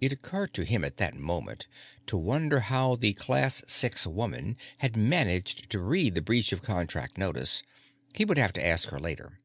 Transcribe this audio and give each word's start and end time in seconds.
(It 0.00 0.10
occurred 0.10 0.54
to 0.54 0.64
him 0.64 0.86
at 0.86 0.96
that 0.96 1.12
moment 1.14 1.66
to 2.06 2.16
wonder 2.16 2.60
how 2.60 2.96
the 2.96 3.12
Class 3.12 3.62
Six 3.66 4.06
woman 4.06 4.56
had 4.78 4.96
managed 4.96 5.68
to 5.68 5.80
read 5.80 6.14
the 6.14 6.22
Breach 6.22 6.50
of 6.50 6.62
Contract 6.62 7.18
notice. 7.18 7.62
He 8.14 8.24
would 8.24 8.38
have 8.38 8.54
to 8.54 8.66
ask 8.66 8.88
her 8.88 8.98
later.) 8.98 9.38